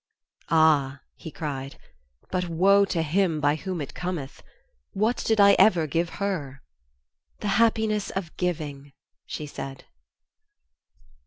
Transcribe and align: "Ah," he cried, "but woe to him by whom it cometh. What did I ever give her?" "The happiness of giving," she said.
"Ah," 0.49 1.01
he 1.13 1.29
cried, 1.29 1.77
"but 2.31 2.49
woe 2.49 2.85
to 2.85 3.03
him 3.03 3.39
by 3.39 3.53
whom 3.55 3.79
it 3.81 3.93
cometh. 3.93 4.41
What 4.93 5.17
did 5.17 5.39
I 5.39 5.53
ever 5.59 5.85
give 5.85 6.09
her?" 6.17 6.63
"The 7.41 7.49
happiness 7.61 8.09
of 8.09 8.35
giving," 8.35 8.93
she 9.27 9.45
said. 9.45 9.85